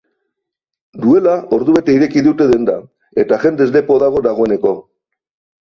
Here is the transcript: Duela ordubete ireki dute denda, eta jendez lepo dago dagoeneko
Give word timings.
Duela 1.03 1.35
ordubete 1.57 1.95
ireki 1.99 2.25
dute 2.29 2.49
denda, 2.53 2.79
eta 3.25 3.39
jendez 3.45 3.71
lepo 3.77 4.03
dago 4.07 4.27
dagoeneko 4.31 4.77